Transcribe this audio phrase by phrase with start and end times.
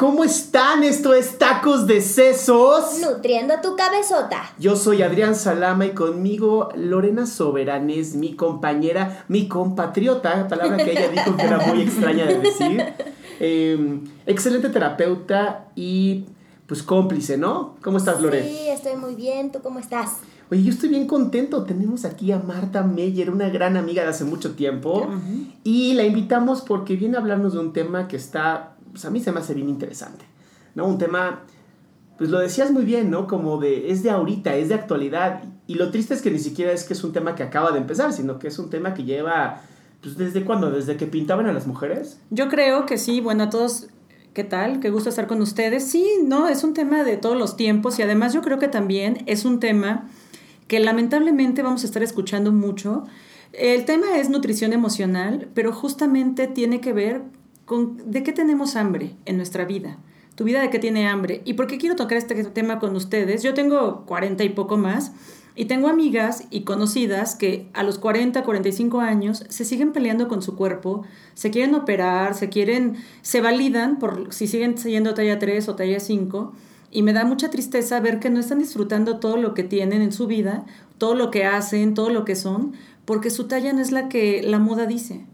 [0.00, 0.82] ¿Cómo están?
[0.82, 3.00] Esto es Tacos de Sesos.
[3.02, 4.50] Nutriendo tu cabezota.
[4.58, 11.08] Yo soy Adrián Salama y conmigo Lorena Soberanes, mi compañera, mi compatriota, palabra que ella
[11.08, 12.82] dijo que era muy extraña de decir.
[13.42, 16.24] Em, excelente terapeuta y
[16.66, 17.76] pues cómplice, ¿no?
[17.82, 18.46] ¿Cómo estás, Lorena?
[18.46, 19.52] Sí, estoy muy bien.
[19.52, 20.16] ¿Tú cómo estás?
[20.50, 21.64] Oye, yo estoy bien contento.
[21.64, 25.10] Tenemos aquí a Marta Meyer, una gran amiga de hace mucho tiempo.
[25.62, 29.20] Y la invitamos porque viene a hablarnos de un tema que está pues a mí
[29.20, 30.24] se me hace bien interesante,
[30.74, 30.86] ¿no?
[30.86, 31.44] Un tema,
[32.18, 33.26] pues lo decías muy bien, ¿no?
[33.26, 35.42] Como de, es de ahorita, es de actualidad.
[35.66, 37.78] Y lo triste es que ni siquiera es que es un tema que acaba de
[37.78, 39.62] empezar, sino que es un tema que lleva,
[40.02, 42.20] pues desde cuándo, desde que pintaban a las mujeres.
[42.30, 43.88] Yo creo que sí, bueno, a todos
[44.32, 44.78] ¿Qué tal?
[44.78, 45.84] Qué gusto estar con ustedes.
[45.84, 49.24] Sí, no, es un tema de todos los tiempos y además yo creo que también
[49.26, 50.08] es un tema
[50.68, 53.04] que lamentablemente vamos a estar escuchando mucho.
[53.52, 57.22] El tema es nutrición emocional, pero justamente tiene que ver
[57.78, 59.98] ¿de qué tenemos hambre en nuestra vida?
[60.34, 61.42] ¿Tu vida de qué tiene hambre?
[61.44, 63.42] ¿Y por qué quiero tocar este tema con ustedes?
[63.42, 65.12] Yo tengo 40 y poco más
[65.54, 70.42] y tengo amigas y conocidas que a los 40, 45 años se siguen peleando con
[70.42, 71.04] su cuerpo,
[71.34, 76.00] se quieren operar, se quieren, se validan por si siguen siendo talla 3 o talla
[76.00, 76.52] 5
[76.90, 80.12] y me da mucha tristeza ver que no están disfrutando todo lo que tienen en
[80.12, 80.64] su vida,
[80.98, 82.72] todo lo que hacen, todo lo que son,
[83.04, 85.24] porque su talla no es la que la moda dice.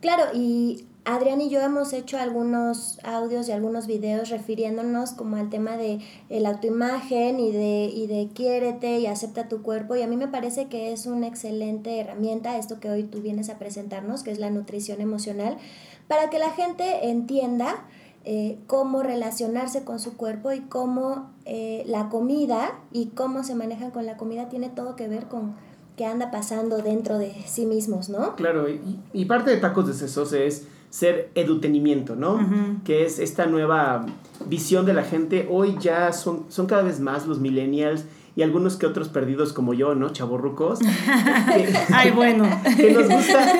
[0.00, 5.50] Claro, y Adrián y yo hemos hecho algunos audios y algunos videos refiriéndonos como al
[5.50, 10.06] tema de la autoimagen y de, y de quiérete y acepta tu cuerpo y a
[10.06, 14.22] mí me parece que es una excelente herramienta esto que hoy tú vienes a presentarnos,
[14.22, 15.58] que es la nutrición emocional,
[16.06, 17.84] para que la gente entienda
[18.24, 23.90] eh, cómo relacionarse con su cuerpo y cómo eh, la comida y cómo se manejan
[23.90, 25.54] con la comida tiene todo que ver con
[25.96, 28.36] qué anda pasando dentro de sí mismos, ¿no?
[28.36, 32.40] Claro, y, y parte de tacos de sesos es ser edutenimiento, ¿no?
[32.84, 34.06] Que es esta nueva
[34.46, 35.46] visión de la gente.
[35.48, 38.04] Hoy ya son, son cada vez más los millennials
[38.36, 40.10] y algunos que otros perdidos como yo, ¿no?
[40.10, 40.80] Chavorrucos.
[41.92, 42.48] Ay, bueno.
[42.76, 43.52] Que nos gusta,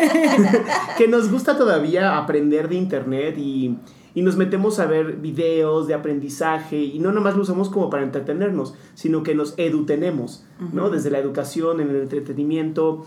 [0.98, 3.76] que nos gusta todavía aprender de internet y,
[4.14, 8.02] y nos metemos a ver videos de aprendizaje y no nomás lo usamos como para
[8.02, 10.90] entretenernos, sino que nos edutenemos, ¿no?
[10.90, 13.04] Desde la educación, en el entretenimiento.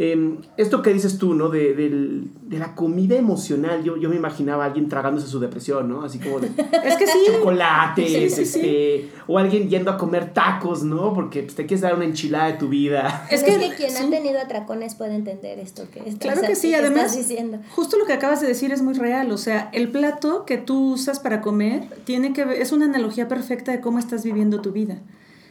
[0.00, 1.48] Em, esto que dices tú, ¿no?
[1.48, 6.04] De, de, la comida emocional, yo, yo me imaginaba a alguien tragándose su depresión, ¿no?
[6.04, 6.46] Así como de
[6.84, 7.18] es que sí.
[7.26, 11.12] chocolates, este, o alguien yendo a comer tacos, ¿no?
[11.12, 13.26] Porque pues, te quieres dar una enchilada de tu vida.
[13.30, 17.16] Es que, quien ha tenido atracones puede entender esto que estás, Claro que sí, además,
[17.16, 17.58] diciendo.
[17.74, 20.92] justo lo que acabas de decir es muy real, o sea, el plato que tú
[20.92, 25.02] usas para comer tiene que es una analogía perfecta de cómo estás viviendo tu vida.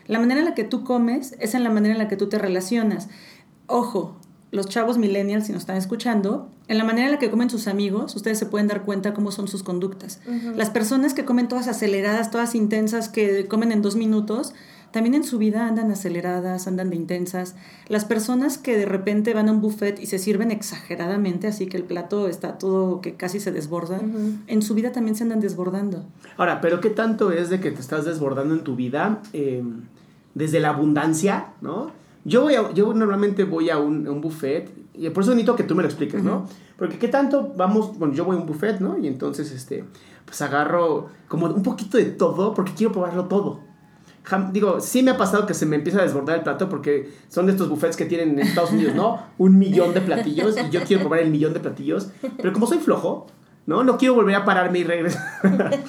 [0.07, 2.29] La manera en la que tú comes es en la manera en la que tú
[2.29, 3.09] te relacionas.
[3.67, 4.15] Ojo,
[4.51, 7.67] los chavos millennials, si nos están escuchando, en la manera en la que comen sus
[7.67, 10.21] amigos, ustedes se pueden dar cuenta cómo son sus conductas.
[10.55, 14.53] Las personas que comen todas aceleradas, todas intensas, que comen en dos minutos,
[14.91, 17.55] también en su vida andan aceleradas, andan de intensas.
[17.87, 21.77] Las personas que de repente van a un buffet y se sirven exageradamente, así que
[21.77, 23.99] el plato está todo que casi se desborda,
[24.47, 26.05] en su vida también se andan desbordando.
[26.37, 29.63] Ahora, pero ¿qué tanto es de que te estás desbordando en tu vida eh,
[30.35, 31.91] desde la abundancia, ¿no?
[32.27, 35.75] Yo, voy yo normalmente voy a un, un, buffet y por eso necesito que tú
[35.75, 36.45] me lo expliques, ¿no?
[36.77, 38.97] Porque qué tanto vamos, bueno, yo voy a un buffet, ¿no?
[38.97, 39.85] Y entonces, este,
[40.25, 43.61] pues agarro como un poquito de todo porque quiero probarlo todo.
[44.51, 47.45] digo, sí me ha pasado que se me empieza a desbordar el plato porque son
[47.45, 49.23] de estos buffets que tienen en Estados Unidos, ¿no?
[49.37, 52.09] Un millón de platillos y yo quiero probar el millón de platillos.
[52.35, 53.27] Pero como soy flojo,
[53.67, 53.83] ¿no?
[53.83, 55.39] No quiero volver a pararme y regresar.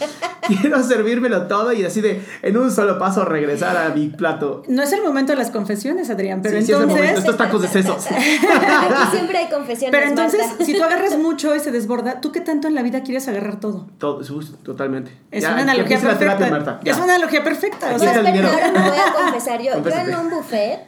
[0.47, 4.65] quiero servírmelo todo y así de en un solo paso regresar a mi plato.
[4.67, 7.19] No es el momento de las confesiones, Adrián, pero entonces...
[7.19, 8.05] Estos tacos de sesos.
[8.07, 9.93] Aquí siempre hay confesiones.
[9.93, 13.05] Pero entonces, si tú agarras mucho y se desborda, ¿tú qué tanto en la vida
[13.05, 13.87] quieres agarrar todo?
[13.99, 14.23] Todo,
[14.65, 15.13] totalmente.
[15.31, 16.81] Es una analogía perfecta.
[16.85, 17.95] es una analogía perfecta.
[17.95, 19.63] O sea, ahora me voy a confesar.
[19.63, 20.81] Yo, yo en un buffet,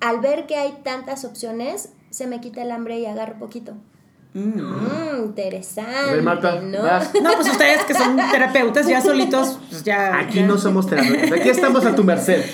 [0.00, 3.74] al ver que hay tantas opciones, se me quita el hambre y agarro poquito.
[4.36, 6.20] Mm, interesante.
[6.20, 6.82] ¿no?
[6.82, 7.30] ¿no?
[7.36, 10.18] pues ustedes que son terapeutas ya solitos, pues ya.
[10.18, 12.44] Aquí no somos terapeutas, aquí estamos a tu merced.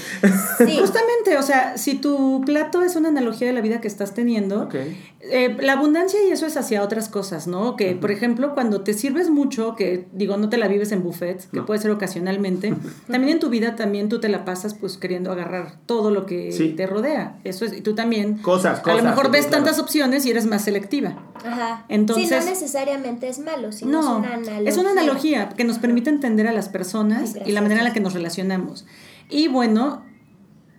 [0.58, 0.76] Sí.
[0.80, 4.68] Justamente, o sea, si tu plato es una analogía de la vida que estás teniendo,
[4.72, 7.74] eh, la abundancia y eso es hacia otras cosas, ¿no?
[7.74, 11.50] Que, por ejemplo, cuando te sirves mucho, que digo, no te la vives en buffet,
[11.50, 12.74] que puede ser ocasionalmente,
[13.10, 16.74] también en tu vida también tú te la pasas pues queriendo agarrar todo lo que
[16.76, 17.40] te rodea.
[17.42, 18.34] Eso es, y tú también.
[18.38, 19.00] Cosas, cosas.
[19.00, 21.16] A lo mejor ves tantas opciones y eres más selectiva.
[21.44, 21.84] Ajá.
[21.88, 24.68] Entonces, sí, no necesariamente es malo, sino es una analogía.
[24.70, 27.92] Es una analogía que nos permite entender a las personas y la manera en la
[27.92, 28.86] que nos relacionamos.
[29.28, 30.02] Y bueno,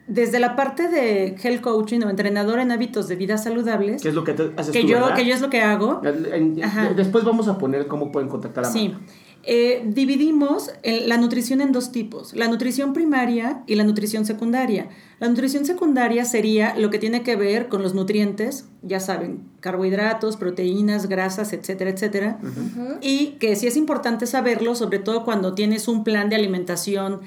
[0.07, 4.15] desde la parte de health coaching o entrenador en hábitos de vida saludables, que es
[4.15, 6.01] lo que haces que yo que yo es lo que hago.
[6.95, 8.95] Después vamos a poner cómo pueden contactar a Sí.
[9.45, 14.87] Eh, dividimos la nutrición en dos tipos, la nutrición primaria y la nutrición secundaria.
[15.19, 20.37] La nutrición secundaria sería lo que tiene que ver con los nutrientes, ya saben, carbohidratos,
[20.37, 22.39] proteínas, grasas, etcétera, etcétera.
[23.01, 27.21] Y que sí es importante saberlo, sobre todo cuando tienes un plan de alimentación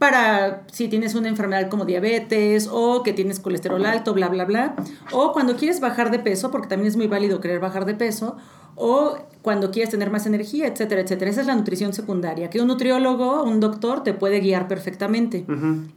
[0.00, 4.74] para si tienes una enfermedad como diabetes o que tienes colesterol alto, bla, bla, bla.
[5.12, 8.36] O cuando quieres bajar de peso, porque también es muy válido querer bajar de peso
[8.80, 11.30] o cuando quieres tener más energía, etcétera, etcétera.
[11.30, 15.44] Esa es la nutrición secundaria, que un nutriólogo, un doctor te puede guiar perfectamente.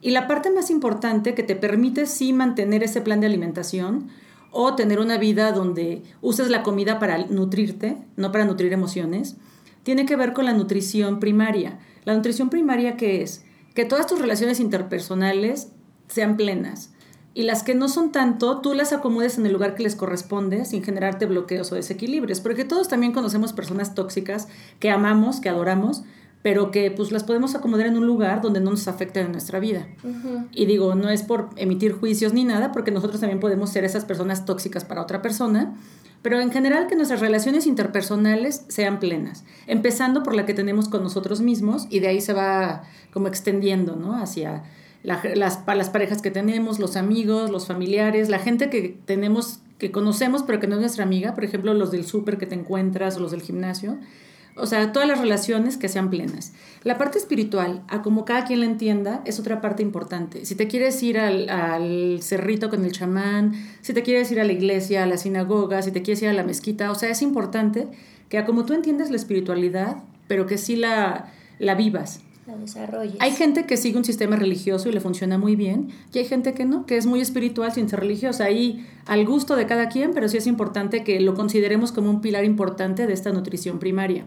[0.02, 4.10] Y la parte más importante que te permite sí mantener ese plan de alimentación
[4.52, 9.38] o tener una vida donde uses la comida para nutrirte, no para nutrir emociones,
[9.84, 11.80] tiene que ver con la nutrición primaria.
[12.04, 13.44] La nutrición primaria, ¿qué es?
[13.74, 15.70] Que todas tus relaciones interpersonales
[16.08, 16.93] sean plenas
[17.34, 20.66] y las que no son tanto, tú las acomodes en el lugar que les corresponde
[20.66, 24.48] sin generarte bloqueos o desequilibrios, porque todos también conocemos personas tóxicas
[24.80, 26.04] que amamos, que adoramos,
[26.44, 29.60] pero que pues las podemos acomodar en un lugar donde no nos afecten en nuestra
[29.60, 29.88] vida.
[30.52, 34.06] Y digo, no es por emitir juicios ni nada, porque nosotros también podemos ser esas
[34.06, 35.74] personas tóxicas para otra persona,
[36.22, 41.02] pero en general que nuestras relaciones interpersonales sean plenas, empezando por la que tenemos con
[41.02, 44.16] nosotros mismos y de ahí se va como extendiendo, ¿no?
[44.16, 44.64] Hacia
[45.04, 45.24] las,
[45.68, 50.60] las parejas que tenemos, los amigos, los familiares, la gente que tenemos, que conocemos pero
[50.60, 53.32] que no es nuestra amiga, por ejemplo, los del súper que te encuentras o los
[53.32, 53.98] del gimnasio.
[54.56, 56.54] O sea, todas las relaciones que sean plenas.
[56.84, 60.46] La parte espiritual, a como cada quien la entienda, es otra parte importante.
[60.46, 64.44] Si te quieres ir al, al, cerrito con el chamán, si te quieres ir a
[64.44, 67.24] la iglesia, a la sinagoga, si te quieres ir a la mezquita, o sea, es
[67.24, 67.88] importante
[68.30, 69.98] que a como tú entiendes la espiritualidad,
[70.28, 72.22] pero que sí la, la vivas.
[73.20, 76.54] Hay gente que sigue un sistema religioso y le funciona muy bien, y hay gente
[76.54, 78.46] que no, que es muy espiritual sin ser religiosa.
[78.46, 82.22] Ahí al gusto de cada quien, pero sí es importante que lo consideremos como un
[82.22, 84.26] pilar importante de esta nutrición primaria.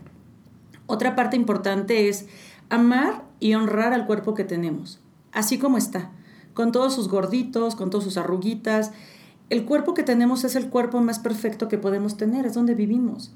[0.87, 2.27] Otra parte importante es
[2.69, 5.01] amar y honrar al cuerpo que tenemos,
[5.33, 6.13] así como está,
[6.55, 8.93] con todos sus gorditos, con todas sus arruguitas
[9.49, 13.33] el cuerpo que tenemos es el cuerpo más perfecto que podemos tener, es donde vivimos.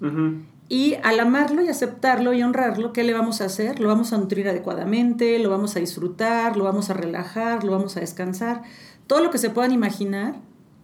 [0.70, 3.80] Y al amarlo y aceptarlo y honrarlo, ¿qué le vamos a hacer?
[3.80, 7.96] Lo vamos a nutrir adecuadamente, lo vamos a disfrutar, lo vamos a relajar, lo vamos
[7.96, 8.62] a descansar.
[9.08, 10.36] Todo lo que se puedan imaginar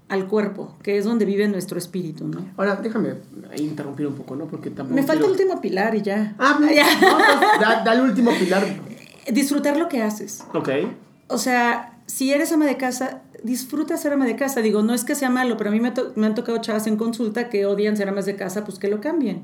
[0.09, 2.45] al cuerpo, que es donde vive nuestro espíritu, ¿no?
[2.57, 3.15] Ahora, déjame
[3.57, 4.47] interrumpir un poco, ¿no?
[4.47, 6.35] Porque tampoco Me falta el último pilar y ya.
[6.37, 6.87] Ah, ya.
[6.99, 8.67] Pues, da, el último pilar.
[9.33, 10.43] Disfrutar lo que haces.
[10.53, 10.69] Ok.
[11.29, 14.63] O sea, si eres ama de casa, disfruta ser ama de casa.
[14.63, 15.93] Digo, no es que sea malo, pero a mí me,
[16.27, 19.43] han tocado chavas en consulta que odian ser amas de casa, pues que lo cambien.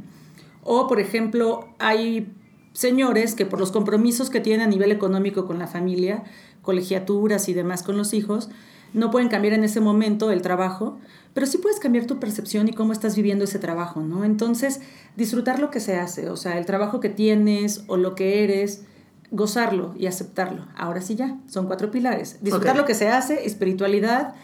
[0.62, 2.32] O, por ejemplo, hay
[2.73, 6.25] señores que por los compromisos que tienen a nivel económico con la familia,
[6.62, 8.49] colegiaturas y demás con los hijos,
[8.94, 10.99] no pueden cambiar en ese momento el trabajo,
[11.35, 14.25] pero sí puedes cambiar tu percepción y cómo estás viviendo ese trabajo, ¿no?
[14.25, 14.81] Entonces,
[15.17, 18.85] disfrutar lo que se hace, o sea, el trabajo que tienes o lo que eres,
[19.31, 20.67] gozarlo y aceptarlo.
[20.76, 22.38] Ahora sí ya, son cuatro pilares.
[22.43, 24.35] Disfrutar lo que se hace, espiritualidad,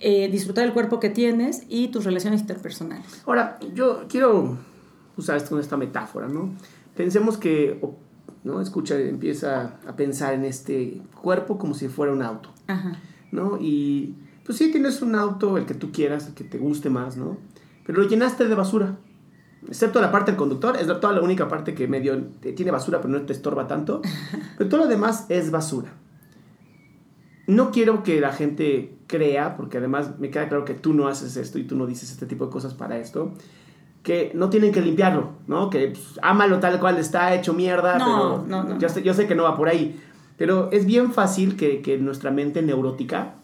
[0.00, 3.22] eh, disfrutar el cuerpo que tienes y tus relaciones interpersonales.
[3.24, 4.58] Ahora, yo quiero
[5.16, 6.50] usar esto, esta metáfora, ¿no?
[6.96, 7.80] Pensemos que,
[8.44, 8.60] ¿no?
[8.60, 12.98] Escucha, empieza a pensar en este cuerpo como si fuera un auto, Ajá.
[13.30, 13.58] ¿no?
[13.60, 14.14] Y
[14.44, 17.36] pues sí, tienes un auto, el que tú quieras, el que te guste más, ¿no?
[17.84, 18.96] Pero lo llenaste de basura
[19.68, 22.20] excepto la parte del conductor, es toda la única parte que medio
[22.56, 24.02] tiene basura, pero no te estorba tanto.
[24.58, 25.92] Pero todo lo demás es basura.
[27.46, 31.36] No quiero que la gente crea, porque además me queda claro que tú no haces
[31.36, 33.34] esto y tú no dices este tipo de cosas para esto,
[34.02, 35.70] que no tienen que limpiarlo, ¿no?
[35.70, 38.78] Que pues, ámalo tal cual está hecho mierda, no, no, no.
[38.78, 40.00] Yo, sé, yo sé que no va por ahí.
[40.36, 43.34] Pero es bien fácil que, que nuestra mente neurótica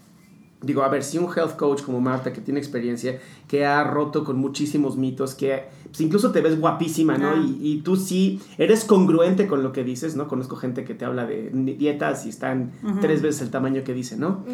[0.60, 4.24] Digo, a ver, si un health coach como Marta, que tiene experiencia, que ha roto
[4.24, 7.36] con muchísimos mitos, que pues, incluso te ves guapísima, ¿no?
[7.36, 10.26] Y, y, tú sí eres congruente con lo que dices, ¿no?
[10.26, 14.16] Conozco gente que te habla de dietas y están tres veces el tamaño que dice,
[14.16, 14.44] ¿no?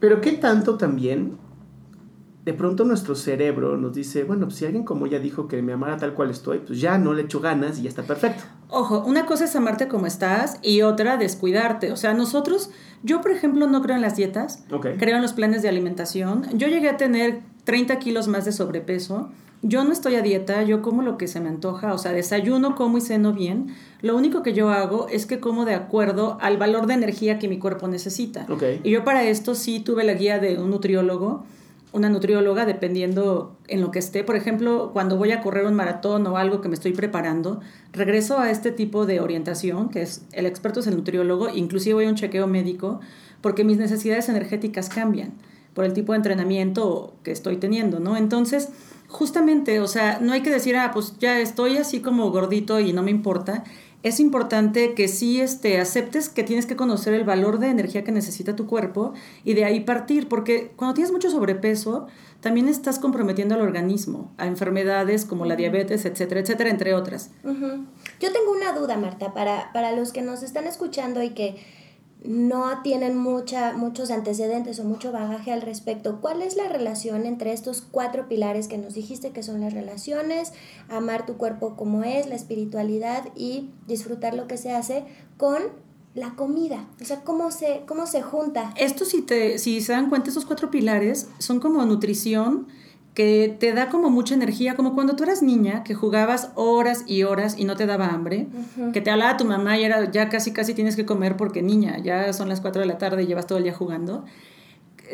[0.00, 1.38] Pero ¿qué tanto también
[2.44, 5.72] de pronto nuestro cerebro nos dice, bueno, pues si alguien como ella dijo que me
[5.72, 8.42] amara tal cual estoy, pues ya no le echo ganas y ya está perfecto.
[8.68, 11.92] Ojo, una cosa es amarte como estás y otra descuidarte.
[11.92, 12.70] O sea, nosotros,
[13.04, 14.64] yo por ejemplo no creo en las dietas,
[14.98, 16.46] creo en los planes de alimentación.
[16.54, 19.30] Yo llegué a tener 30 kilos más de sobrepeso.
[19.64, 22.74] Yo no estoy a dieta, yo como lo que se me antoja, o sea, desayuno,
[22.74, 23.68] como y ceno bien.
[24.00, 27.46] Lo único que yo hago es que como de acuerdo al valor de energía que
[27.46, 28.44] mi cuerpo necesita.
[28.82, 31.44] Y yo para esto sí tuve la guía de un nutriólogo
[31.92, 34.24] una nutrióloga dependiendo en lo que esté.
[34.24, 37.60] Por ejemplo, cuando voy a correr un maratón o algo que me estoy preparando,
[37.92, 42.04] regreso a este tipo de orientación, que es el experto es el nutriólogo, inclusive voy
[42.06, 43.00] a un chequeo médico,
[43.42, 45.32] porque mis necesidades energéticas cambian.
[45.74, 48.18] por el tipo de entrenamiento que estoy teniendo, ¿no?
[48.18, 48.68] Entonces,
[49.08, 52.92] justamente, o sea, no hay que decir, ah, pues ya estoy así como gordito y
[52.92, 53.64] no me importa.
[54.02, 58.12] Es importante que sí este, aceptes que tienes que conocer el valor de energía que
[58.12, 59.12] necesita tu cuerpo
[59.44, 62.08] y de ahí partir, porque cuando tienes mucho sobrepeso,
[62.40, 67.30] también estás comprometiendo al organismo a enfermedades como la diabetes, etcétera, etcétera, entre otras.
[67.44, 71.56] Yo tengo una duda, Marta, para, para los que nos están escuchando y que
[72.24, 76.20] no tienen mucha, muchos antecedentes o mucho bagaje al respecto.
[76.20, 80.52] ¿Cuál es la relación entre estos cuatro pilares que nos dijiste que son las relaciones,
[80.88, 85.04] amar tu cuerpo como es, la espiritualidad y disfrutar lo que se hace
[85.36, 85.62] con
[86.14, 86.86] la comida?
[87.00, 88.72] O sea, ¿cómo se, cómo se junta?
[88.76, 92.68] Esto, si, te, si se dan cuenta, estos cuatro pilares son como nutrición,
[93.14, 97.24] que te da como mucha energía, como cuando tú eras niña, que jugabas horas y
[97.24, 98.46] horas y no te daba hambre,
[98.92, 101.98] que te hablaba tu mamá y era ya casi casi tienes que comer porque niña,
[102.02, 104.24] ya son las 4 de la tarde y llevas todo el día jugando,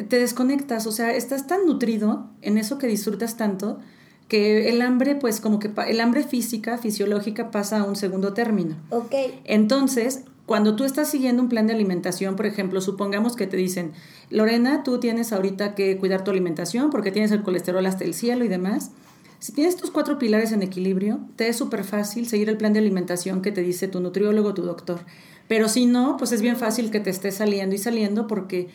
[0.08, 3.80] te desconectas, o sea, estás tan nutrido en eso que disfrutas tanto
[4.28, 8.76] que el hambre, pues como que el hambre física, fisiológica pasa a un segundo término.
[8.90, 9.14] Ok.
[9.44, 13.92] Entonces, cuando tú estás siguiendo un plan de alimentación, por ejemplo, supongamos que te dicen,
[14.30, 18.46] Lorena, tú tienes ahorita que cuidar tu alimentación porque tienes el colesterol hasta el cielo
[18.46, 18.92] y demás.
[19.40, 22.78] Si tienes estos cuatro pilares en equilibrio, te es súper fácil seguir el plan de
[22.78, 25.00] alimentación que te dice tu nutriólogo, tu doctor.
[25.48, 28.70] Pero si no, pues es bien fácil que te estés saliendo y saliendo porque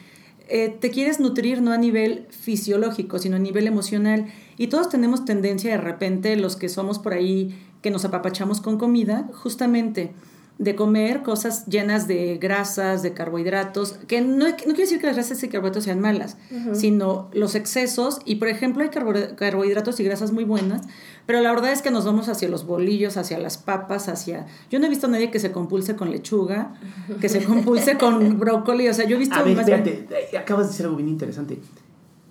[0.50, 4.28] eh, te quieres nutrir no a nivel fisiológico, sino a nivel emocional.
[4.60, 8.78] Y todos tenemos tendencia de repente, los que somos por ahí, que nos apapachamos con
[8.78, 10.14] comida, justamente
[10.60, 15.16] de comer cosas llenas de grasas, de carbohidratos, que no, no quiere decir que las
[15.16, 16.38] grasas y carbohidratos sean malas,
[16.74, 20.84] sino los excesos, y por ejemplo hay carbohidratos y grasas muy buenas,
[21.26, 24.46] pero la verdad es que nos vamos hacia los bolillos, hacia las papas, hacia...
[24.70, 26.76] Yo no he visto a nadie que se compulse con lechuga,
[27.20, 29.36] que se compulse con brócoli, o sea, yo he visto...
[29.36, 31.60] A ver, espérate, eh, acabas de decir algo bien interesante.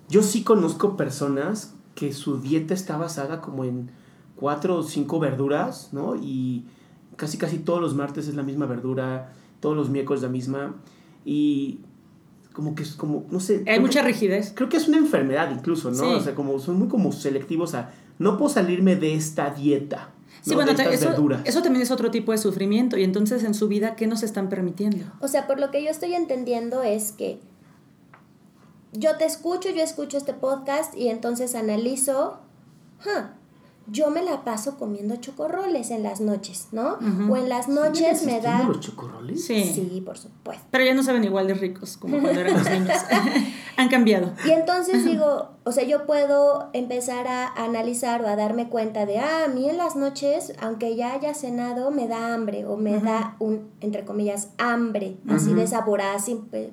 [0.09, 3.91] Yo sí conozco personas que su dieta está basada como en
[4.37, 6.17] cuatro o cinco verduras, ¿no?
[6.17, 6.65] Y
[7.23, 10.75] casi casi todos los martes es la misma verdura, todos los miércoles la misma
[11.25, 11.79] y
[12.53, 13.63] como que es como, no sé.
[13.69, 14.53] Hay mucha rigidez.
[14.57, 16.17] Creo que es una enfermedad incluso, ¿no?
[16.17, 20.11] O sea, como son muy como selectivos a, no puedo salirme de esta dieta.
[20.41, 21.15] Sí, bueno, eso,
[21.45, 24.49] eso, también es otro tipo de sufrimiento y entonces en su vida, ¿qué nos están
[24.49, 25.05] permitiendo?
[25.21, 27.39] O sea, por lo que yo estoy entendiendo es que
[28.91, 32.41] yo te escucho, yo escucho este podcast y entonces analizo,
[33.87, 36.99] yo me la paso comiendo chocorroles en las noches, ¿no?
[37.31, 38.63] O en las noches me da...
[38.65, 39.45] los chocorroles?
[39.45, 39.65] Sí.
[39.65, 40.65] Sí, por supuesto.
[40.71, 42.97] Pero ya no saben igual de ricos como cuando éramos niños.
[43.77, 44.33] Han cambiado.
[44.47, 49.19] Y entonces digo, o sea, yo puedo empezar a analizar o a darme cuenta de,
[49.19, 53.01] ah, a mí en las noches, aunque ya haya cenado, me da hambre o me
[53.01, 56.19] da un, entre comillas, hambre, así de saborada,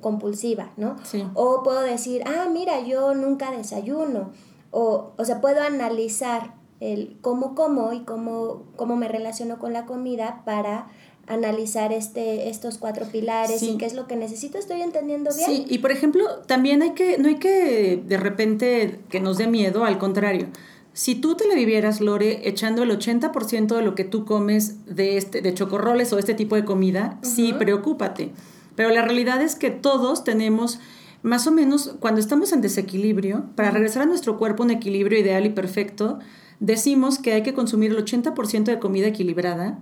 [0.02, 0.98] compulsiva, ¿no?
[1.04, 1.26] Sí.
[1.34, 4.32] O puedo decir, ah, mira, yo nunca desayuno.
[4.72, 9.86] O, o sea, puedo analizar el cómo como y cómo, cómo me relaciono con la
[9.86, 10.88] comida para
[11.28, 15.48] analizar este, estos cuatro pilares y qué es lo que necesito, estoy entendiendo bien.
[15.48, 19.48] Sí, y por ejemplo, también hay que, no hay que de repente que nos dé
[19.48, 20.48] miedo, al contrario.
[20.94, 25.18] Si tú te la vivieras, Lore, echando el 80% de lo que tú comes de,
[25.18, 28.32] este, de chocorroles o este tipo de comida, sí, preocúpate.
[28.76, 30.80] Pero la realidad es que todos tenemos
[31.22, 35.46] más o menos, cuando estamos en desequilibrio, para regresar a nuestro cuerpo un equilibrio ideal
[35.46, 36.20] y perfecto,
[36.60, 39.80] decimos que hay que consumir el 80% de comida equilibrada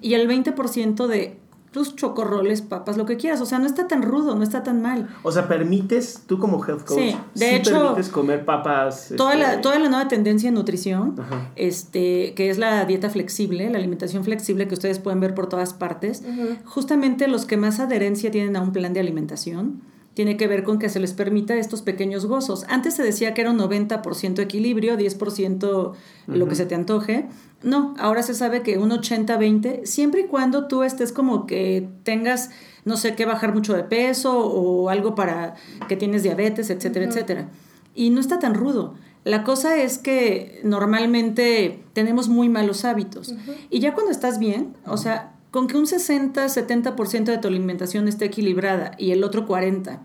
[0.00, 1.38] y el 20% de
[1.72, 3.40] tus chocorroles, papas, lo que quieras.
[3.40, 5.08] O sea, no está tan rudo, no está tan mal.
[5.22, 9.12] O sea, permites, tú como health coach, sí, de hecho, permites comer papas.
[9.16, 11.14] Toda, la, este, toda la nueva tendencia en nutrición,
[11.56, 15.72] este, que es la dieta flexible, la alimentación flexible que ustedes pueden ver por todas
[15.72, 16.24] partes,
[16.64, 19.82] justamente los que más adherencia tienen a un plan de alimentación
[20.14, 22.64] tiene que ver con que se les permita estos pequeños gozos.
[22.68, 25.92] Antes se decía que era un 90% equilibrio, 10%
[26.26, 27.28] lo que se te antoje.
[27.62, 32.50] No, ahora se sabe que un 80-20, siempre y cuando tú estés como que tengas,
[32.84, 35.54] no sé, que bajar mucho de peso o algo para
[35.88, 37.48] que tienes diabetes, etcétera, etcétera.
[37.94, 38.94] Y no está tan rudo.
[39.24, 43.34] La cosa es que normalmente tenemos muy malos hábitos.
[43.68, 48.26] Y ya cuando estás bien, o sea, con que un 60-70% de tu alimentación esté
[48.26, 50.00] equilibrada y el otro 40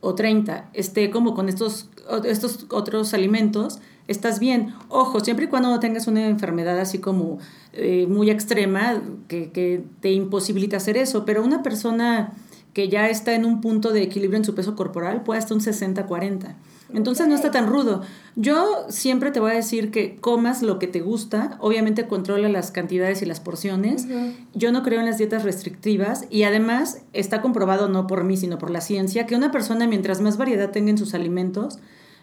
[0.00, 1.90] o 30 esté como con estos,
[2.24, 4.74] estos otros alimentos, estás bien.
[4.88, 7.38] Ojo, siempre y cuando no tengas una enfermedad así como
[7.72, 12.32] eh, muy extrema que, que, te imposibilita hacer eso, pero una persona
[12.72, 15.60] que ya está en un punto de equilibrio en su peso corporal, puede hasta un
[15.60, 16.54] 60-40.
[16.92, 18.02] Entonces no está tan rudo.
[18.34, 22.70] Yo siempre te voy a decir que comas lo que te gusta, obviamente controla las
[22.70, 24.06] cantidades y las porciones.
[24.54, 28.58] Yo no creo en las dietas restrictivas y además está comprobado no por mí, sino
[28.58, 31.78] por la ciencia, que una persona mientras más variedad tenga en sus alimentos,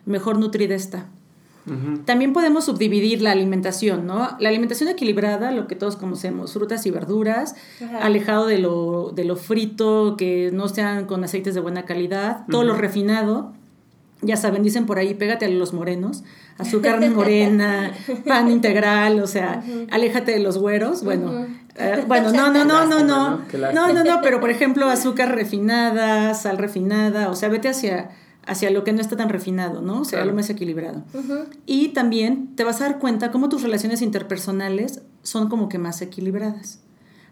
[0.05, 1.07] mejor nutrida está.
[2.05, 4.37] También podemos subdividir la alimentación, ¿no?
[4.39, 7.55] La alimentación equilibrada, lo que todos conocemos, frutas y verduras,
[8.01, 12.63] alejado de lo, de lo frito, que no sean con aceites de buena calidad, todo
[12.63, 13.53] lo refinado,
[14.25, 16.23] ya saben, dicen por ahí, pégate a los morenos,
[16.57, 17.91] azúcar morena,
[18.25, 21.03] pan integral, o sea, aléjate de los güeros.
[21.03, 23.41] Bueno, eh, bueno, no, no, no, no, no,
[23.73, 28.11] no, no, no, pero por ejemplo, azúcar refinada, sal refinada, o sea, vete hacia,
[28.45, 30.01] hacia lo que no está tan refinado, ¿no?
[30.01, 31.03] O sea, lo más equilibrado.
[31.65, 36.01] Y también te vas a dar cuenta cómo tus relaciones interpersonales son como que más
[36.01, 36.79] equilibradas.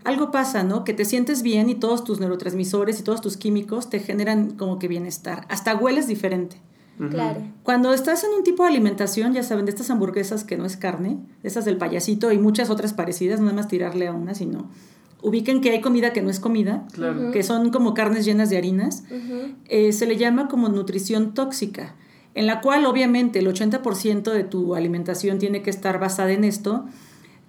[0.03, 0.83] Algo pasa, ¿no?
[0.83, 4.77] Que te sientes bien y todos tus neurotransmisores y todos tus químicos te generan como
[4.77, 5.45] que bienestar.
[5.49, 6.57] Hasta hueles diferente.
[7.09, 7.41] Claro.
[7.63, 10.77] Cuando estás en un tipo de alimentación, ya saben, de estas hamburguesas que no es
[10.77, 14.69] carne, esas del payasito y muchas otras parecidas, no nada más tirarle a una, sino
[15.23, 16.85] ubiquen que hay comida que no es comida,
[17.31, 19.03] que son como carnes llenas de harinas,
[19.69, 21.95] eh, se le llama como nutrición tóxica,
[22.35, 26.85] en la cual obviamente el 80% de tu alimentación tiene que estar basada en esto,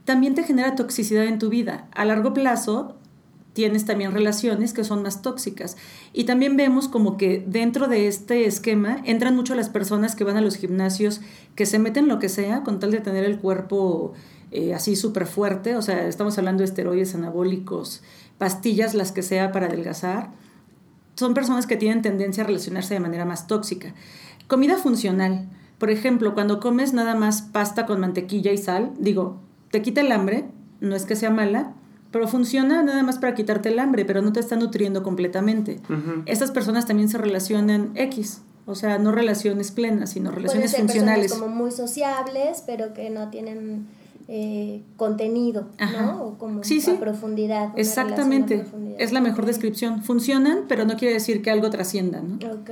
[0.04, 1.88] también te genera toxicidad en tu vida.
[1.92, 2.96] A largo plazo,
[3.54, 5.76] tienes también relaciones que son más tóxicas.
[6.12, 10.36] Y también vemos como que dentro de este esquema entran mucho las personas que van
[10.36, 11.20] a los gimnasios,
[11.54, 14.12] que se meten lo que sea con tal de tener el cuerpo
[14.50, 18.02] eh, así súper fuerte, o sea, estamos hablando de esteroides anabólicos,
[18.38, 20.30] pastillas, las que sea para adelgazar.
[21.14, 23.94] Son personas que tienen tendencia a relacionarse de manera más tóxica.
[24.48, 25.48] Comida funcional.
[25.78, 30.12] Por ejemplo, cuando comes nada más pasta con mantequilla y sal, digo, te quita el
[30.12, 30.44] hambre,
[30.80, 31.74] no es que sea mala,
[32.14, 35.80] pero funciona nada más para quitarte el hambre, pero no te está nutriendo completamente.
[36.26, 40.96] Estas personas también se relacionan X, o sea, no relaciones plenas, sino relaciones Pueden ser
[40.96, 41.34] funcionales.
[41.34, 43.88] como muy sociables, pero que no tienen
[44.28, 46.22] eh, contenido, ¿no?
[46.22, 46.92] O como sí, sí.
[46.92, 47.72] a profundidad.
[47.74, 49.00] Exactamente, relación a profundidad.
[49.00, 50.04] es la mejor descripción.
[50.04, 52.36] Funcionan, pero no quiere decir que algo trascienda, ¿no?
[52.36, 52.70] Ok.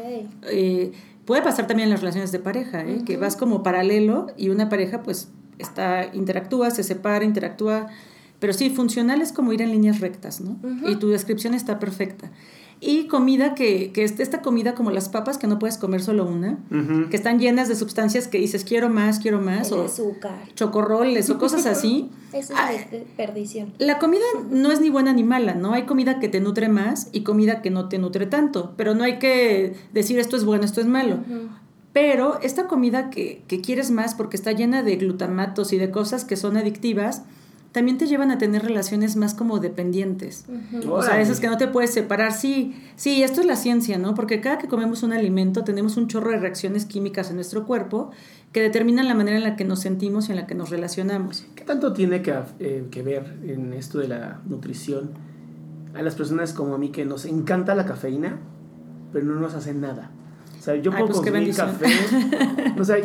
[0.53, 0.93] Eh,
[1.25, 3.03] puede pasar también en las relaciones de pareja, ¿eh?
[3.05, 7.89] que vas como paralelo y una pareja pues está, interactúa, se separa, interactúa,
[8.43, 10.59] pero sí, funcional es como ir en líneas rectas, ¿no?
[10.91, 12.31] Y tu descripción está perfecta.
[12.85, 16.27] Y comida que, que es esta comida como las papas que no puedes comer solo
[16.27, 17.09] una, Ujú.
[17.11, 20.49] que están llenas de sustancias que dices quiero más, quiero más, El o azúcar.
[20.57, 22.11] chocorroles o cosas así.
[22.33, 22.73] Eso es Ah,
[23.17, 23.73] perdición.
[23.79, 25.75] la comida no es ni buena ni mala, ¿no?
[25.75, 29.05] Hay comida que te nutre más y comida que no te nutre tanto, pero no
[29.05, 31.21] hay que decir esto es bueno, esto es malo.
[31.93, 36.25] Pero esta comida que, que quieres más porque está llena de glutamatos y de cosas
[36.25, 37.23] que son adictivas,
[37.73, 40.45] también te llevan a tener relaciones más como dependientes.
[40.89, 42.33] O sea, esas que no te puedes separar.
[42.33, 44.15] Sí, sí, esto es la ciencia, ¿no?
[44.15, 48.11] Porque cada que comemos un alimento tenemos un chorro de reacciones químicas en nuestro cuerpo
[48.53, 51.47] que determinan la manera en la que nos sentimos y en la que nos relacionamos.
[51.55, 55.11] ¿Qué tanto tiene que, eh, que ver en esto de la nutrición
[55.95, 58.39] a las personas como a mí que nos encanta la cafeína,
[59.15, 60.11] pero no nos hacen nada?
[60.59, 61.87] O sea, yo Ay, puedo pues, consumir café.
[62.79, 62.99] o sea,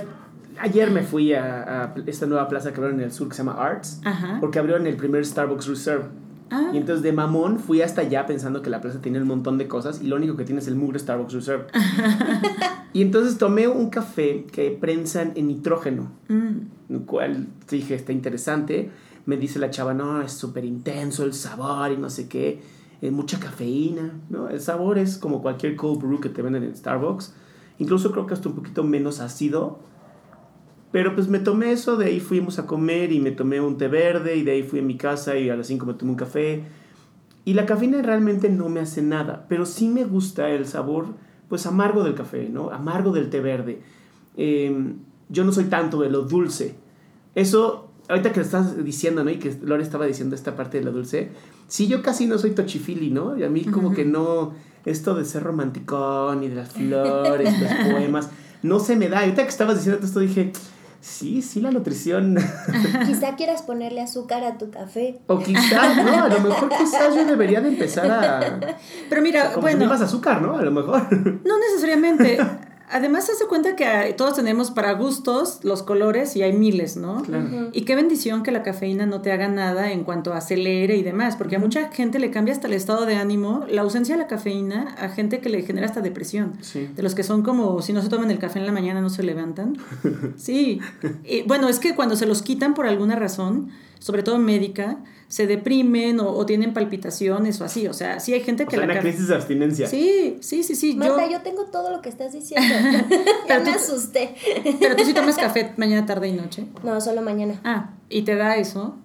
[0.60, 3.40] ayer me fui a, a esta nueva plaza que abrieron en el sur que se
[3.44, 4.38] llama Arts, Ajá.
[4.40, 6.06] porque abrieron el primer Starbucks Reserve.
[6.50, 6.70] Ah.
[6.74, 9.68] Y entonces de mamón fui hasta allá pensando que la plaza tenía un montón de
[9.68, 11.66] cosas y lo único que tiene es el mugre Starbucks Reserve.
[12.94, 16.94] y entonces tomé un café que prensan en nitrógeno, Mm.
[16.94, 18.92] lo cual dije, está interesante.
[19.26, 22.62] Me dice la chava, no, es súper intenso el sabor y no sé qué,
[23.02, 24.48] eh, mucha cafeína, ¿no?
[24.50, 27.34] El sabor es como cualquier cold brew que te venden en Starbucks.
[27.80, 29.80] Incluso creo que hasta un poquito menos ácido.
[30.92, 33.88] Pero pues me tomé eso, de ahí fuimos a comer y me tomé un té
[33.88, 36.18] verde y de ahí fui a mi casa y a las 5 me tomé un
[36.18, 36.64] café.
[37.44, 41.08] Y la cafeína realmente no me hace nada, pero sí me gusta el sabor
[41.50, 42.72] pues amargo del café, ¿no?
[42.72, 43.82] Amargo del té verde.
[44.36, 44.94] Eh,
[45.30, 46.76] yo no soy tanto de lo dulce.
[47.36, 49.30] Eso, ahorita que lo estás diciendo, ¿no?
[49.30, 51.30] Y que Lore estaba diciendo esta parte de lo dulce.
[51.68, 53.38] Sí, yo casi no soy tochifili, ¿no?
[53.38, 54.54] Y a mí como que no,
[54.86, 58.30] esto de ser romanticón y de las flores, los poemas,
[58.64, 59.20] no se me da.
[59.20, 60.52] Ahorita que estabas diciendo esto dije,
[61.08, 62.38] sí, sí, la nutrición.
[63.06, 65.20] Quizá quieras ponerle azúcar a tu café.
[65.28, 66.24] o quizás, ¿no?
[66.24, 68.60] A lo mejor quizás yo debería de empezar a...
[69.10, 70.58] Pero mira, Como bueno, más azúcar, ¿no?
[70.58, 71.12] A lo mejor.
[71.12, 72.38] no necesariamente.
[72.90, 76.96] Además, haz de cuenta que ah, todos tenemos para gustos los colores y hay miles,
[76.96, 77.22] ¿no?
[77.24, 77.70] Claro.
[77.74, 81.04] Y qué bendición que la cafeína no te haga nada en cuanto a acelere y
[81.04, 84.22] demás, porque a mucha gente le cambia hasta el estado de ánimo, la ausencia de
[84.22, 86.54] la cafeína, a gente que le genera hasta depresión.
[86.62, 86.90] Sí.
[86.96, 89.10] De los que son como, si no se toman el café en la mañana no
[89.10, 89.78] se levantan.
[90.38, 90.80] Sí.
[91.24, 93.70] Y, bueno, es que cuando se los quitan por alguna razón,
[94.00, 97.88] sobre todo médica, se deprimen o, o tienen palpitaciones o así.
[97.88, 99.88] O sea, sí hay gente O que sea, la una crisis de abstinencia.
[99.88, 100.96] Sí, sí, sí, sí.
[100.96, 102.68] Marta, yo, yo tengo todo lo que estás diciendo.
[102.90, 103.06] ya
[103.48, 104.36] Pero me tú- asusté.
[104.80, 106.66] Pero tú sí tomas café mañana, tarde y noche.
[106.84, 107.60] No, solo mañana.
[107.64, 108.96] Ah, y te da eso.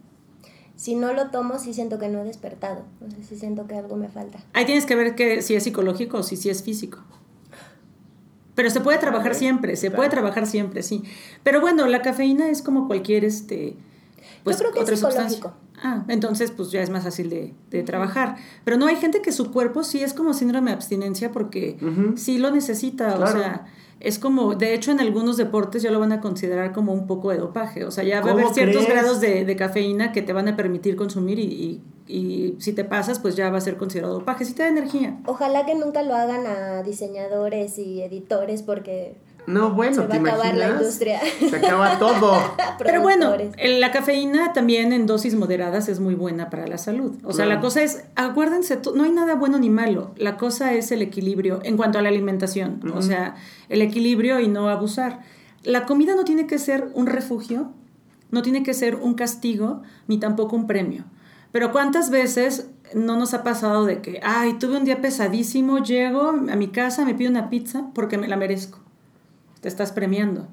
[0.77, 2.85] Si no lo tomo, sí siento que no he despertado.
[3.07, 4.39] O sea, sí siento que algo me falta.
[4.53, 6.99] Ahí tienes que ver que si es psicológico o si, si es físico.
[8.55, 11.03] Pero se puede trabajar siempre, se puede trabajar siempre, sí.
[11.43, 13.77] Pero bueno, la cafeína es como cualquier, este,
[14.45, 15.29] pues creo que es otra sustancia.
[15.37, 15.63] psicológico.
[15.85, 18.37] Ah, entonces pues ya es más fácil de, de trabajar.
[18.65, 21.77] Pero no, hay gente que su cuerpo sí es como síndrome de abstinencia porque
[22.17, 23.67] sí lo necesita, o sea,
[23.99, 27.31] es como, de hecho en algunos deportes ya lo van a considerar como un poco
[27.31, 28.91] de dopaje, o sea, ya va a haber ¿Cómo ciertos crees?
[29.01, 32.85] grados de, de cafeína que te van a permitir consumir y, y- y si te
[32.85, 35.19] pasas pues ya va a ser considerado dopaje, sí te da energía.
[35.25, 40.17] Ojalá que nunca lo hagan a diseñadores y editores porque No, bueno, se va ¿te
[40.17, 40.81] a acabar la imaginas?
[40.81, 41.21] industria.
[41.51, 42.37] Se acaba todo.
[42.79, 47.17] Pero bueno, la cafeína también en dosis moderadas es muy buena para la salud.
[47.25, 47.57] O sea, Claro.
[47.57, 50.13] la cosa es, acuérdense, no hay nada bueno ni malo.
[50.17, 52.81] La cosa es el equilibrio en cuanto a la alimentación.
[52.87, 53.03] O Ujú.
[53.03, 53.35] sea,
[53.69, 55.21] el equilibrio y no abusar.
[55.65, 57.73] La comida no tiene que ser un refugio,
[58.31, 61.05] no tiene que ser un castigo, ni tampoco un premio.
[61.51, 66.29] Pero ¿cuántas veces no nos ha pasado de que, ay, tuve un día pesadísimo, llego
[66.29, 68.79] a mi casa, me pido una pizza porque me la merezco?
[69.63, 70.49] Te estás premiando.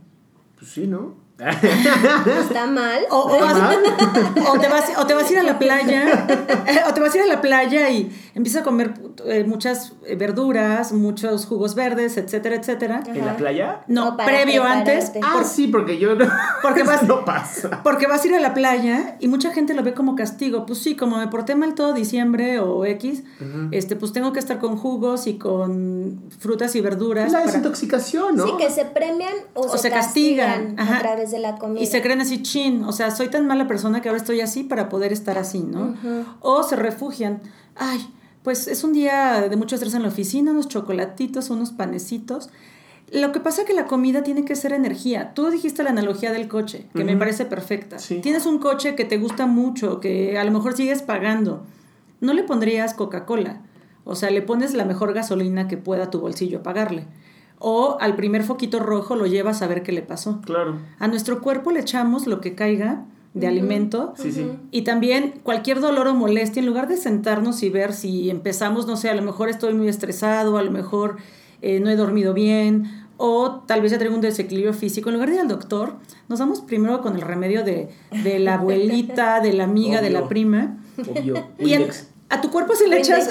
[0.57, 1.15] Pues sí, ¿no?
[2.41, 3.04] Está mal.
[3.10, 3.58] O, o vas-
[4.49, 6.25] o te vas, o te vas a ir a la playa,
[6.67, 8.93] eh, o te vas a ir a la playa y empiezas a comer
[9.25, 13.04] eh, muchas eh, verduras, muchos jugos verdes, etcétera, etcétera.
[13.08, 13.82] ¿En la playa?
[13.88, 14.91] No, previo prepararte.
[14.95, 16.25] antes, Ah, por- sí, porque yo no.
[16.62, 17.82] Porque vas- no pasa.
[17.84, 20.65] porque vas a ir a la playa y mucha gente lo ve como castigo.
[20.65, 23.23] Pues sí, como me porté mal todo diciembre o X,
[23.71, 27.28] este, pues tengo que estar con jugos y con frutas y verduras.
[27.28, 28.45] Es la para- desintoxicación, ¿no?
[28.45, 30.97] Sí, que se premian o, O se, se castigan, castigan, ajá.
[30.97, 31.81] a través de la comida.
[31.81, 34.63] Y se creen así, chin, o sea, soy tan mala persona que ahora estoy así
[34.63, 35.95] para poder estar así, ¿no?
[36.41, 37.41] O se refugian,
[37.75, 37.99] ay,
[38.43, 42.49] pues es un día de mucho estrés en la oficina, unos chocolatitos, unos panecitos.
[43.11, 45.33] Lo que pasa es que la comida tiene que ser energía.
[45.33, 47.97] Tú dijiste la analogía del coche, que me parece perfecta.
[47.99, 48.19] Sí.
[48.21, 51.63] Tienes un coche que te gusta mucho, que a lo mejor sigues pagando.
[52.21, 53.61] No le pondrías Coca-Cola.
[54.05, 57.05] O sea, le pones la mejor gasolina que pueda tu bolsillo pagarle.
[57.59, 60.39] O al primer foquito rojo lo llevas a ver qué le pasó.
[60.41, 60.77] Claro.
[60.97, 64.49] A nuestro cuerpo le echamos lo que caiga de alimento Sí, sí.
[64.71, 68.97] y también cualquier dolor o molestia, en lugar de sentarnos y ver si empezamos, no
[68.97, 71.17] sé, a lo mejor estoy muy estresado, a lo mejor
[71.61, 75.29] eh, no he dormido bien o tal vez ya traigo un desequilibrio físico, en lugar
[75.29, 75.95] de ir al doctor,
[76.29, 77.89] nos vamos primero con el remedio de,
[78.23, 80.77] de la abuelita, de la amiga, de la prima.
[80.97, 81.47] Obvio.
[81.59, 81.89] Y en-.
[82.29, 83.27] A tu cuerpo si le echas...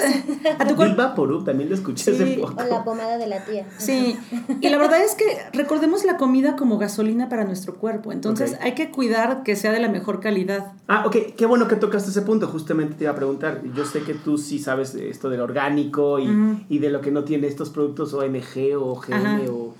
[0.59, 0.97] A tu cuerpo...
[0.97, 2.53] Vaporub, también lo escuché Sí, hace poco.
[2.61, 3.65] O la pomada de la tía.
[3.77, 4.17] Sí,
[4.59, 8.73] y la verdad es que recordemos la comida como gasolina para nuestro cuerpo, entonces hay
[8.73, 10.73] que cuidar que sea de la mejor calidad.
[10.87, 13.61] Ah, ok, qué bueno que tocaste ese punto, justamente te iba a preguntar.
[13.73, 17.11] Yo sé que tú sí sabes de esto del orgánico y, y de lo que
[17.11, 19.39] no tiene estos productos OMG o GM Ajá.
[19.49, 19.73] o...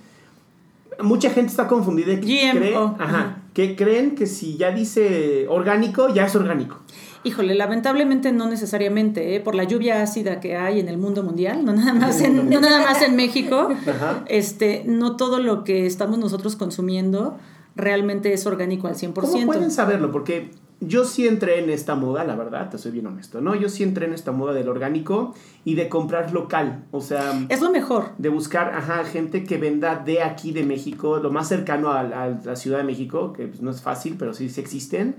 [1.02, 2.96] Mucha gente está confundida GMO, cree, ajá.
[3.00, 6.80] ajá, que creen que si ya dice orgánico, ya es orgánico.
[7.24, 9.40] Híjole, lamentablemente no necesariamente, ¿eh?
[9.42, 12.62] por la lluvia ácida que hay en el mundo mundial, no nada más en, no
[12.62, 14.24] nada más en México, Ajá.
[14.28, 17.38] este, no todo lo que estamos nosotros consumiendo
[17.76, 19.14] realmente es orgánico al 100%.
[19.14, 20.12] ¿Cómo pueden saberlo?
[20.12, 20.52] Porque
[20.82, 23.56] yo sí entré en esta moda, la verdad, te soy bien honesto, ¿no?
[23.56, 25.34] Yo sí entré en esta moda del orgánico
[25.66, 27.46] y de comprar local, o sea...
[27.50, 28.12] Es lo mejor.
[28.18, 32.30] de buscar ajá, gente que venda de aquí de México, lo más cercano a, a
[32.30, 35.16] la Ciudad de México, que pues, no es fácil, pero sí, sí existen.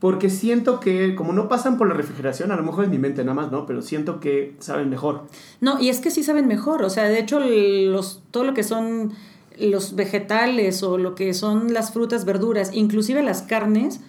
[0.00, 3.22] Porque siento que, como no pasan por la refrigeración, a lo mejor es mi mente
[3.22, 3.66] nada más, ¿no?
[3.66, 5.28] Pero siento que saben mejor.
[5.60, 8.64] No, y es que sí saben mejor, o sea, de hecho los, todo lo que
[8.64, 9.12] son
[9.60, 14.00] los vegetales o lo que son las frutas, verduras, inclusive las carnes,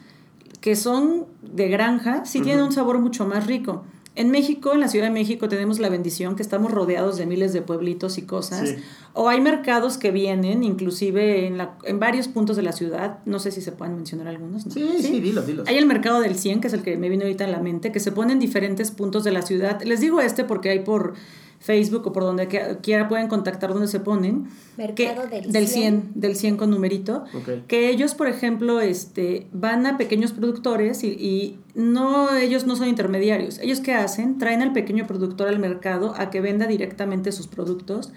[0.63, 3.84] que son de granja, sí tienen un sabor mucho más rico.
[4.15, 7.52] En México, en la Ciudad de México, tenemos la bendición que estamos rodeados de miles
[7.52, 8.69] de pueblitos y cosas.
[8.69, 8.76] Sí.
[9.12, 13.19] O hay mercados que vienen, inclusive en, la, en varios puntos de la ciudad.
[13.26, 14.65] No sé si se pueden mencionar algunos.
[14.65, 14.71] ¿no?
[14.71, 15.67] Sí, sí, dilos, dilos.
[15.67, 17.91] Hay el mercado del 100, que es el que me vino ahorita en la mente,
[17.91, 19.82] que se pone en diferentes puntos de la ciudad.
[19.82, 21.15] Les digo este porque hay por
[21.63, 22.47] Facebook o por donde
[22.82, 24.49] quiera pueden contactar donde se ponen.
[24.78, 25.82] Mercado que- del del 100.
[26.04, 27.23] 100, del 100 con numerito.
[27.34, 27.65] Ok.
[27.67, 32.89] Que ellos, por ejemplo, este, van a pequeños productores y, y no, ellos no son
[32.89, 33.60] intermediarios.
[33.60, 34.38] Ellos qué hacen?
[34.38, 38.12] Traen al pequeño productor al mercado a que venda directamente sus productos.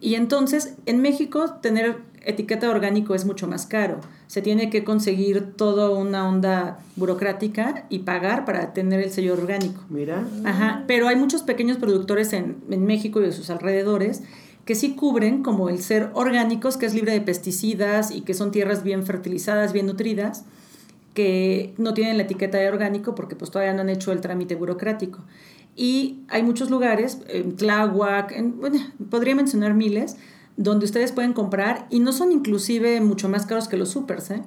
[0.00, 4.00] Y entonces, en México, tener etiqueta orgánico es mucho más caro.
[4.26, 9.82] Se tiene que conseguir toda una onda burocrática y pagar para tener el sello orgánico.
[9.88, 10.24] Mira.
[10.44, 14.22] Ajá, pero hay muchos pequeños productores en, en México y de sus alrededores
[14.64, 18.50] que sí cubren como el ser orgánicos, que es libre de pesticidas y que son
[18.50, 20.44] tierras bien fertilizadas, bien nutridas.
[21.14, 24.54] que no tienen la etiqueta de orgánico porque pues todavía no han hecho el trámite
[24.54, 25.24] burocrático.
[25.74, 28.78] Y hay muchos lugares, en Tláhuac, en, bueno,
[29.10, 30.16] podría mencionar miles,
[30.58, 34.32] donde ustedes pueden comprar y no son inclusive mucho más caros que los supers.
[34.32, 34.42] ¿eh?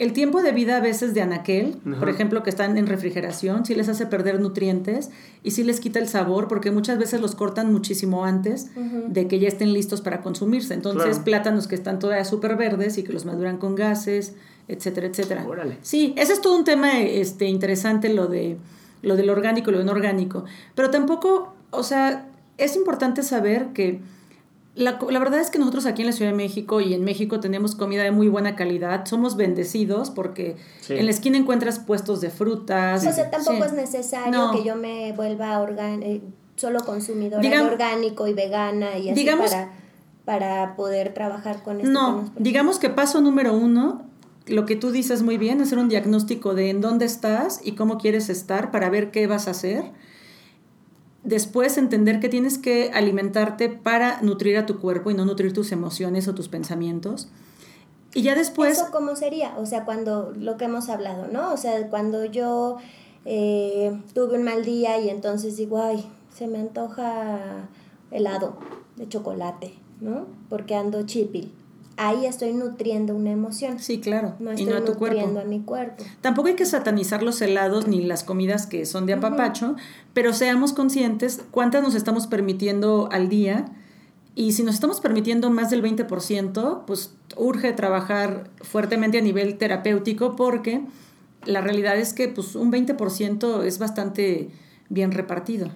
[0.00, 3.76] El tiempo de vida a veces de anaquel, por ejemplo, que están en refrigeración, sí
[3.76, 5.10] les hace perder nutrientes
[5.44, 8.72] y sí les quita el sabor porque muchas veces los cortan muchísimo antes
[9.08, 10.74] de que ya estén listos para consumirse.
[10.74, 14.34] Entonces, plátanos que están todavía súper verdes y que los maduran con gases,
[14.66, 15.46] etcétera, etcétera.
[15.82, 18.56] Sí, ese es todo un tema este, interesante, lo, de,
[19.02, 20.44] lo del orgánico y lo inorgánico.
[20.74, 22.26] Pero tampoco, o sea,
[22.58, 24.00] es importante saber que
[24.76, 27.38] la, la, verdad es que nosotros aquí en la Ciudad de México y en México
[27.38, 29.06] tenemos comida de muy buena calidad.
[29.06, 30.56] Somos bendecidos porque
[30.88, 33.06] en la esquina encuentras puestos de frutas.
[33.06, 36.20] O sea, tampoco es necesario que yo me vuelva eh,
[36.56, 39.72] solo consumidora de orgánico y vegana y así para,
[40.24, 41.90] para poder trabajar con esto.
[41.90, 44.02] No, digamos que paso número uno,
[44.46, 47.98] lo que tú dices muy bien, hacer un diagnóstico de en dónde estás y cómo
[47.98, 49.84] quieres estar para ver qué vas a hacer
[51.24, 55.72] después entender que tienes que alimentarte para nutrir a tu cuerpo y no nutrir tus
[55.72, 57.28] emociones o tus pensamientos.
[58.14, 58.78] Y ya después...
[58.78, 59.56] ¿Eso cómo sería?
[59.58, 61.52] O sea, cuando lo que hemos hablado, ¿no?
[61.52, 62.76] O sea, cuando yo
[63.24, 67.68] eh, tuve un mal día y entonces digo, ay, se me antoja
[68.10, 68.56] helado
[68.96, 70.26] de chocolate, ¿no?
[70.48, 71.52] Porque ando chipil
[71.96, 73.78] ahí estoy nutriendo una emoción.
[73.78, 74.34] Sí, claro.
[74.38, 76.04] No estoy y no a tu nutriendo a mi cuerpo.
[76.20, 79.76] Tampoco hay que satanizar los helados ni las comidas que son de apapacho,
[80.12, 83.66] pero seamos conscientes cuántas nos estamos permitiendo al día.
[84.34, 90.34] Y si nos estamos permitiendo más del 20%, pues urge trabajar fuertemente a nivel terapéutico
[90.34, 90.82] porque
[91.46, 94.50] la realidad es que pues, un 20% es bastante
[94.88, 95.70] bien repartido.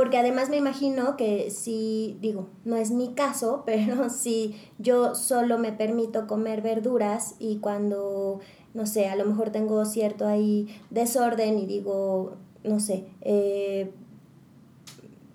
[0.00, 5.58] Porque además me imagino que si, digo, no es mi caso, pero si yo solo
[5.58, 8.40] me permito comer verduras y cuando,
[8.72, 13.90] no sé, a lo mejor tengo cierto ahí desorden y digo, no sé, eh,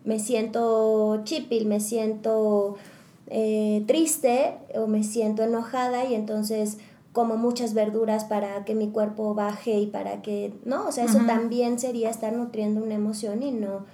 [0.04, 2.76] me siento chipil, me siento
[3.28, 6.80] eh, triste o me siento enojada y entonces
[7.14, 10.88] como muchas verduras para que mi cuerpo baje y para que, ¿no?
[10.88, 13.86] O sea, eso también sería estar nutriendo una emoción y no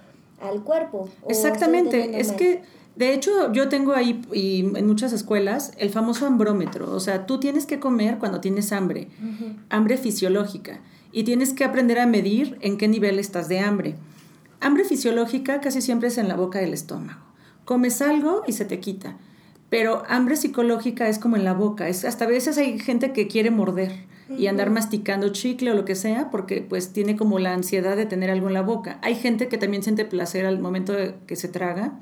[0.42, 1.08] al cuerpo.
[1.28, 2.62] Exactamente, es que
[2.96, 7.40] de hecho yo tengo ahí y en muchas escuelas el famoso hambrómetro, o sea, tú
[7.40, 9.08] tienes que comer cuando tienes hambre,
[9.70, 10.80] hambre fisiológica,
[11.12, 13.94] y tienes que aprender a medir en qué nivel estás de hambre.
[14.60, 17.20] Hambre fisiológica casi siempre es en la boca del estómago.
[17.64, 19.16] Comes algo y se te quita.
[19.68, 21.88] Pero hambre psicológica es como en la boca.
[21.88, 23.92] Es, hasta a veces hay gente que quiere morder
[24.38, 28.06] y andar masticando chicle o lo que sea porque pues tiene como la ansiedad de
[28.06, 28.98] tener algo en la boca.
[29.02, 32.00] Hay gente que también siente placer al momento de que se traga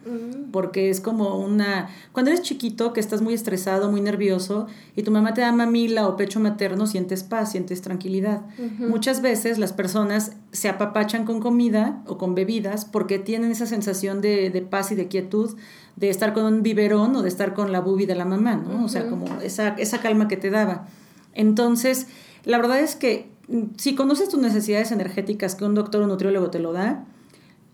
[0.52, 1.88] porque es como una...
[2.12, 4.66] Cuando eres chiquito que estás muy estresado, muy nervioso
[4.96, 8.42] y tu mamá te da mamila o pecho materno, sientes paz, sientes tranquilidad.
[8.78, 14.20] Muchas veces las personas se apapachan con comida o con bebidas porque tienen esa sensación
[14.20, 15.56] de, de paz y de quietud
[15.96, 18.84] de estar con un biberón o de estar con la bubi de la mamá, ¿no?
[18.84, 20.86] O sea, como esa, esa calma que te daba.
[21.34, 22.06] Entonces,
[22.44, 26.50] la verdad es que mm, si conoces tus necesidades energéticas que un doctor o nutriólogo
[26.50, 27.04] te lo da,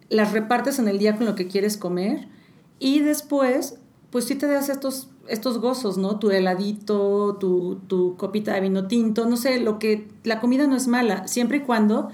[0.09, 2.29] las repartes en el día con lo que quieres comer
[2.79, 3.79] y después,
[4.11, 6.19] pues sí te das estos, estos gozos, ¿no?
[6.19, 10.09] Tu heladito, tu, tu copita de vino tinto, no sé, lo que...
[10.25, 12.11] La comida no es mala, siempre y cuando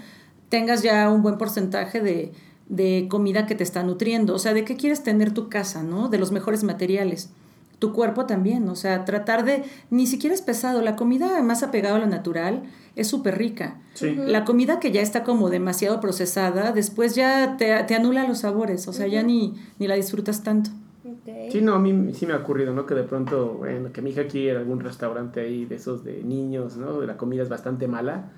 [0.49, 2.33] tengas ya un buen porcentaje de,
[2.69, 4.35] de comida que te está nutriendo.
[4.35, 6.09] O sea, ¿de qué quieres tener tu casa, ¿no?
[6.09, 7.31] De los mejores materiales
[7.83, 11.97] tu cuerpo también, o sea, tratar de, ni siquiera es pesado, la comida más apegada
[11.97, 12.63] a lo natural
[12.95, 13.81] es súper rica.
[14.01, 18.93] La comida que ya está como demasiado procesada, después ya te, anula los sabores, o
[18.93, 20.71] sea, ya ni, ni la disfrutas tanto.
[21.51, 22.87] Sí, no, a mí sí me ha ocurrido, ¿no?
[22.87, 26.77] Que de pronto, bueno, que mi hija quiere algún restaurante ahí de esos de niños,
[26.77, 27.03] ¿no?
[27.03, 28.31] La comida es bastante mala.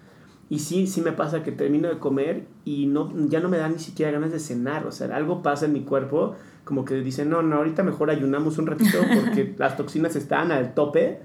[0.49, 3.69] Y sí, sí me pasa que termino de comer y no, ya no me da
[3.69, 7.29] ni siquiera ganas de cenar, o sea, algo pasa en mi cuerpo como que dicen,
[7.29, 11.21] no, no, ahorita mejor ayunamos un ratito porque las toxinas están al tope.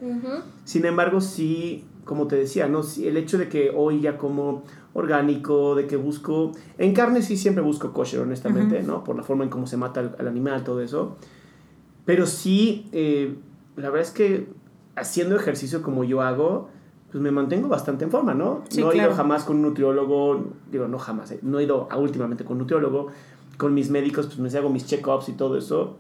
[0.65, 2.83] Sin embargo, sí, como te decía, ¿no?
[2.83, 7.37] Sí, el hecho de que hoy ya como orgánico, de que busco, en carne sí
[7.37, 9.03] siempre busco kosher, honestamente, ¿no?
[9.03, 11.17] Por la forma en cómo se mata al, animal, todo eso.
[12.05, 13.35] Pero sí, eh,
[13.75, 14.47] la verdad es que
[14.95, 16.69] haciendo ejercicio como yo hago,
[17.11, 18.63] pues me mantengo bastante en forma, ¿no?
[18.77, 22.43] no he ido jamás con un nutriólogo, digo, no jamás, eh, no he ido últimamente
[22.43, 23.07] con un nutriólogo,
[23.59, 25.97] con mis médicos, pues me hago mis check-ups y todo eso.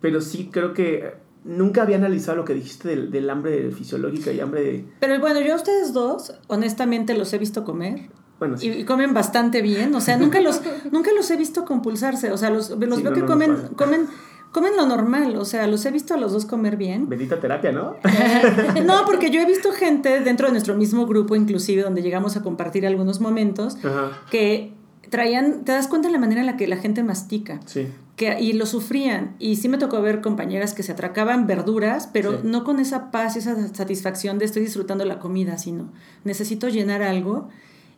[0.00, 4.40] Pero sí creo que nunca había analizado lo que dijiste del, del hambre fisiológica y
[4.40, 4.84] hambre de...
[4.98, 8.10] Pero bueno, yo a ustedes dos, honestamente, los he visto comer.
[8.40, 8.68] Bueno, sí.
[8.68, 10.60] y, comen bastante bien, o sea, nunca los,
[10.90, 14.08] nunca los he visto compulsarse, o sea, los, los veo que comen, comen
[14.50, 17.08] comen lo normal, o sea, los he visto a los dos comer bien.
[17.08, 17.94] Bendita terapia, ¿no?
[18.04, 22.36] Eh, no, porque yo he visto gente dentro de nuestro mismo grupo, inclusive, donde llegamos
[22.36, 24.22] a compartir algunos momentos, Ajá.
[24.30, 24.74] que
[25.10, 27.60] traían, te das cuenta de la manera en la que la gente mastica.
[27.66, 27.86] Sí.
[28.16, 29.34] Que, y lo sufrían.
[29.38, 32.38] Y sí me tocó ver compañeras que se atracaban verduras, pero Sí.
[32.44, 35.90] no con esa paz y esa satisfacción de estoy disfrutando la comida, sino
[36.24, 37.48] necesito llenar algo.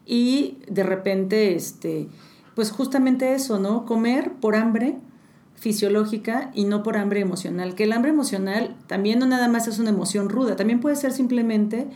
[0.07, 2.09] Y de repente, este,
[2.55, 3.85] pues justamente eso, ¿no?
[3.87, 4.97] Comer por hambre
[5.55, 7.75] fisiológica y no por hambre emocional.
[7.75, 11.13] Que el hambre emocional también no nada más es una emoción ruda, también puede ser
[11.13, 11.87] simplemente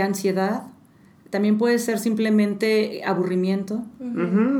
[0.00, 0.62] ansiedad,
[1.32, 3.84] también puede ser simplemente aburrimiento.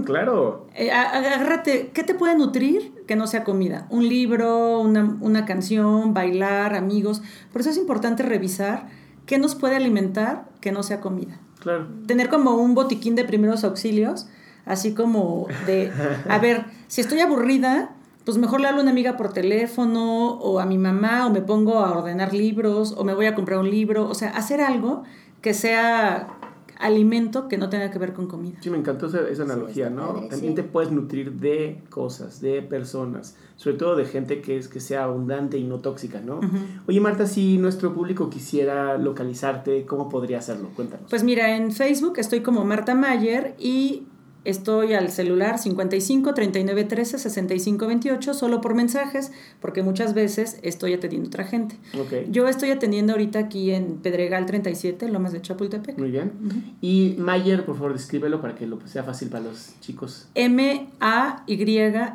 [0.06, 0.68] Claro.
[0.74, 3.86] Eh, agárrate, ¿qué te puede nutrir que no sea comida?
[3.90, 7.22] Un libro, una, una canción, bailar, amigos.
[7.52, 8.86] Por eso es importante revisar
[9.26, 11.38] qué nos puede alimentar que no sea comida.
[11.60, 11.88] Claro.
[12.06, 14.28] Tener como un botiquín de primeros auxilios,
[14.64, 15.92] así como de,
[16.26, 17.90] a ver, si estoy aburrida,
[18.24, 21.42] pues mejor le hablo a una amiga por teléfono o a mi mamá o me
[21.42, 25.02] pongo a ordenar libros o me voy a comprar un libro, o sea, hacer algo
[25.42, 26.38] que sea
[26.82, 28.58] alimento que no tenga que ver con comida.
[28.60, 30.14] Sí, me encantó esa, esa analogía, ¿no?
[30.14, 30.56] padre, También sí.
[30.56, 35.04] te puedes nutrir de cosas, de personas, sobre todo de gente que es que sea
[35.04, 36.40] abundante y no tóxica, ¿no?
[36.86, 40.70] Oye, Marta, si nuestro público quisiera localizarte, ¿cómo podría hacerlo?
[40.74, 41.08] Cuéntanos.
[41.08, 44.04] Pues mira, en Facebook estoy como Marta Mayer y
[44.44, 50.94] estoy al celular 55 39 13 65 28 solo por mensajes porque muchas veces estoy
[50.94, 51.76] atendiendo otra gente.
[51.98, 52.30] ok.
[52.30, 55.98] Yo estoy atendiendo ahorita aquí en Pedregal 37, Lomas de Chapultepec.
[55.98, 56.32] Muy bien.
[56.80, 60.28] Y Mayer, por favor, descríbelo para que lo sea fácil para los chicos.
[60.34, 62.12] M-A-Y-E-R.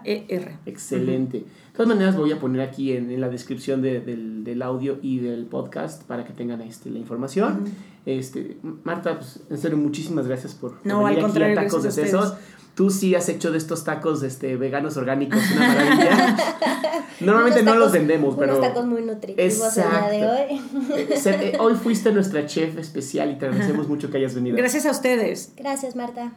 [0.66, 1.46] Excelente.
[1.78, 5.20] Todas maneras, voy a poner aquí en, en la descripción de- del, del audio y
[5.20, 7.66] del podcast para que tengan este, la información.
[8.06, 11.64] este, Marta, pues, en serio, muchísimas gracias por, por No, al venir aquí contrario, a
[11.64, 12.34] Tacos de Sesos.
[12.74, 16.38] Tú sí has hecho de estos tacos este, veganos orgánicos una maravilla.
[17.22, 18.56] Normalmente no los vendemos, pero...
[18.58, 20.62] Unos tacos muy nutritivos el día de hoy.
[20.96, 24.56] Eh, eh, hoy fuiste nuestra chef especial y te agradecemos mucho que hayas venido.
[24.58, 25.54] Gracias a ustedes.
[25.58, 26.34] Gracias, Marta.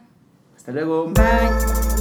[0.55, 1.11] Hasta luego.
[1.13, 2.00] Bye.